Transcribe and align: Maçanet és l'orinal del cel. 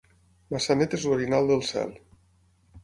Maçanet 0.53 0.95
és 0.99 1.05
l'orinal 1.11 1.53
del 1.53 1.63
cel. 1.71 1.97